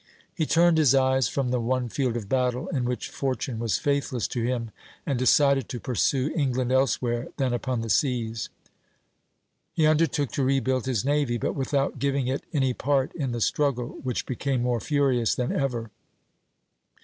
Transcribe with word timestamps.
He 0.33 0.47
turned 0.47 0.79
his 0.79 0.95
eyes 0.95 1.27
from 1.27 1.49
the 1.51 1.59
one 1.59 1.87
field 1.87 2.17
of 2.17 2.27
battle 2.27 2.67
in 2.69 2.85
which 2.85 3.09
fortune 3.11 3.59
was 3.59 3.77
faithless 3.77 4.27
to 4.29 4.41
him, 4.41 4.71
and 5.05 5.19
decided 5.19 5.69
to 5.69 5.79
pursue 5.79 6.33
England 6.35 6.71
elsewhere 6.71 7.27
than 7.37 7.53
upon 7.53 7.81
the 7.81 7.89
seas; 7.91 8.49
he 9.73 9.85
undertook 9.85 10.31
to 10.31 10.43
rebuild 10.43 10.87
his 10.87 11.05
navy, 11.05 11.37
but 11.37 11.53
without 11.53 11.99
giving 11.99 12.25
it 12.25 12.43
any 12.51 12.73
part 12.73 13.13
in 13.13 13.31
the 13.31 13.39
struggle 13.41 13.99
which 14.01 14.25
became 14.25 14.63
more 14.63 14.79
furious 14.79 15.35
than 15.35 15.51
ever.... 15.51 15.91